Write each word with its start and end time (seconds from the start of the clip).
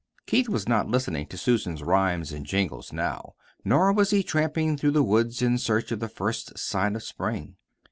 Keith 0.25 0.49
was 0.49 0.67
not 0.67 0.87
listening 0.89 1.27
to 1.27 1.37
Susan's 1.37 1.83
rhymes 1.83 2.31
and 2.31 2.43
jingles 2.43 2.91
now, 2.91 3.35
nor 3.63 3.93
was 3.93 4.09
he 4.09 4.23
tramping 4.23 4.75
through 4.75 4.89
the 4.89 5.03
woods 5.03 5.43
in 5.43 5.59
search 5.59 5.91
of 5.91 5.99
the 5.99 6.09
first 6.09 6.57
sign 6.57 6.95
of 6.95 7.03
spring. 7.03 7.55